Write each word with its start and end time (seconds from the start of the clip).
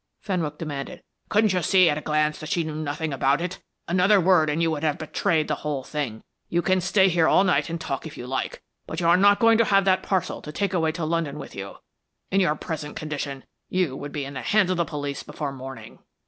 Fenwick 0.19 0.57
demanded. 0.57 1.03
"Couldn't 1.29 1.53
you 1.53 1.61
see 1.61 1.87
at 1.87 1.95
a 1.95 2.01
glance 2.01 2.39
that 2.39 2.49
she 2.49 2.63
knew 2.63 2.73
nothing 2.73 3.13
about 3.13 3.39
it. 3.39 3.59
Another 3.87 4.19
word 4.19 4.49
and 4.49 4.59
you 4.59 4.71
would 4.71 4.81
have 4.81 4.97
betrayed 4.97 5.47
the 5.47 5.53
whole 5.61 5.83
thing. 5.83 6.23
You 6.49 6.63
can 6.63 6.81
stay 6.81 7.07
here 7.07 7.27
all 7.27 7.43
night 7.43 7.69
and 7.69 7.79
talk 7.79 8.07
if 8.07 8.17
you 8.17 8.25
like, 8.25 8.63
but 8.87 8.99
you 8.99 9.05
are 9.07 9.15
not 9.15 9.39
going 9.39 9.59
to 9.59 9.65
have 9.65 9.85
that 9.85 10.01
parcel 10.01 10.41
to 10.41 10.51
take 10.51 10.73
away 10.73 10.91
to 10.93 11.05
London 11.05 11.37
with 11.37 11.53
you. 11.53 11.75
In 12.31 12.39
your 12.41 12.55
present 12.55 12.95
condition 12.95 13.43
you 13.69 13.95
would 13.95 14.11
be 14.11 14.25
in 14.25 14.33
the 14.33 14.41
hands 14.41 14.71
of 14.71 14.77
the 14.77 14.85
police 14.85 15.21
before 15.21 15.51
morning." 15.51 15.99